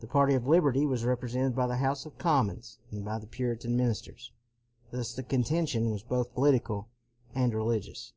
[0.00, 3.76] The party of liberty was represented by the House of Commons, and by the Puritan
[3.76, 4.32] ministers.
[4.90, 6.88] Thus the contention was both political
[7.34, 8.14] and religious.